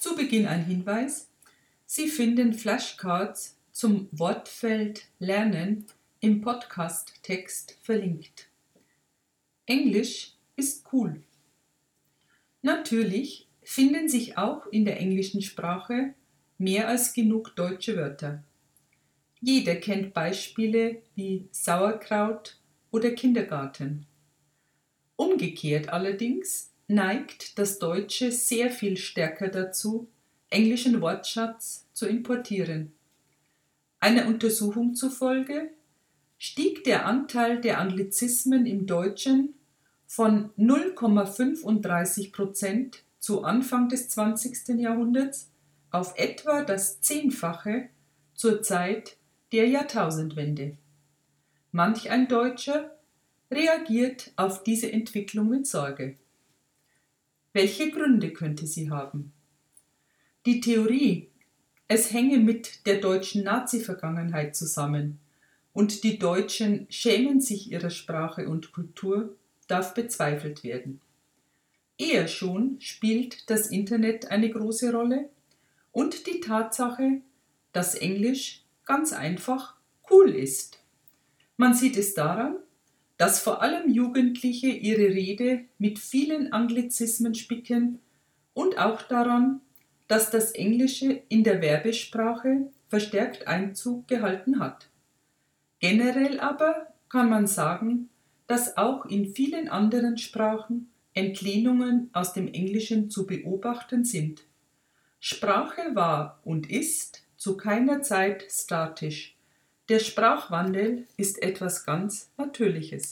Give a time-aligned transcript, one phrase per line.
[0.00, 1.28] Zu Beginn ein Hinweis.
[1.84, 5.84] Sie finden Flashcards zum Wortfeld Lernen
[6.20, 8.48] im Podcast-Text verlinkt.
[9.66, 11.22] Englisch ist cool.
[12.62, 16.14] Natürlich finden sich auch in der englischen Sprache
[16.56, 18.42] mehr als genug deutsche Wörter.
[19.42, 22.58] Jeder kennt Beispiele wie Sauerkraut
[22.90, 24.06] oder Kindergarten.
[25.16, 30.08] Umgekehrt allerdings neigt das Deutsche sehr viel stärker dazu,
[30.50, 32.92] englischen Wortschatz zu importieren.
[34.00, 35.70] Einer Untersuchung zufolge
[36.36, 39.54] stieg der Anteil der Anglizismen im Deutschen
[40.06, 44.80] von 0,35 Prozent zu Anfang des 20.
[44.80, 45.48] Jahrhunderts
[45.92, 47.88] auf etwa das Zehnfache
[48.34, 49.16] zur Zeit
[49.52, 50.76] der Jahrtausendwende.
[51.70, 52.96] Manch ein Deutscher
[53.48, 56.16] reagiert auf diese Entwicklung mit Sorge.
[57.52, 59.32] Welche Gründe könnte sie haben?
[60.46, 61.28] Die Theorie,
[61.88, 65.18] es hänge mit der deutschen Nazi-Vergangenheit zusammen
[65.72, 71.00] und die Deutschen schämen sich ihrer Sprache und Kultur, darf bezweifelt werden.
[71.98, 75.28] Eher schon spielt das Internet eine große Rolle
[75.90, 77.20] und die Tatsache,
[77.72, 79.74] dass Englisch ganz einfach
[80.10, 80.78] cool ist.
[81.56, 82.56] Man sieht es daran,
[83.20, 87.98] dass vor allem Jugendliche ihre Rede mit vielen Anglizismen spicken
[88.54, 89.60] und auch daran,
[90.08, 94.88] dass das Englische in der Werbesprache verstärkt Einzug gehalten hat.
[95.80, 98.08] Generell aber kann man sagen,
[98.46, 104.44] dass auch in vielen anderen Sprachen Entlehnungen aus dem Englischen zu beobachten sind.
[105.18, 109.36] Sprache war und ist zu keiner Zeit statisch.
[109.90, 113.08] Der Sprachwandel ist etwas ganz Natürliches.